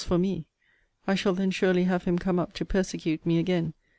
[0.03, 0.45] for me:
[1.05, 3.75] I shall then surely have him come up to persecute me again!